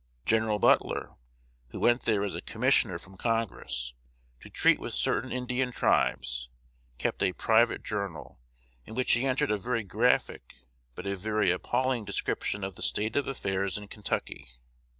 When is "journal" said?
7.83-8.39